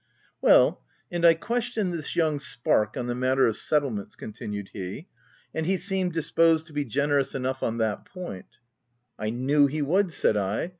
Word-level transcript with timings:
"Well, 0.41 0.81
and 1.11 1.23
I 1.23 1.35
questioned 1.35 1.93
this 1.93 2.15
young 2.15 2.39
spark 2.39 2.97
on 2.97 3.05
the 3.05 3.13
matter 3.13 3.45
of 3.45 3.55
settlements," 3.55 4.15
continued 4.15 4.71
he;" 4.73 5.07
and 5.53 5.63
he 5.67 5.77
seemed 5.77 6.11
disposed 6.13 6.65
to 6.65 6.73
be 6.73 6.85
generous 6.85 7.35
enough 7.35 7.61
on 7.61 7.77
that 7.77 8.05
point 8.05 8.47
—""I 9.19 9.29
knew 9.29 9.67
he 9.67 9.83
would!" 9.83 10.11
said 10.11 10.37
I. 10.37 10.69